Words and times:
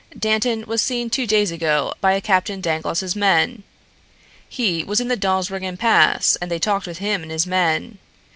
Dantan 0.17 0.65
was 0.65 0.81
seen 0.81 1.11
two 1.11 1.27
days 1.27 1.51
ago 1.51 1.93
by 2.01 2.19
Captain 2.21 2.59
Dangloss's 2.59 3.15
men. 3.15 3.61
He 4.49 4.83
was 4.83 4.99
in 4.99 5.09
the 5.09 5.15
Dawsbergen 5.15 5.77
pass 5.77 6.35
and 6.41 6.49
they 6.49 6.57
talked 6.57 6.87
with 6.87 6.97
him 6.97 7.21
and 7.21 7.29
his 7.31 7.45
men. 7.45 7.99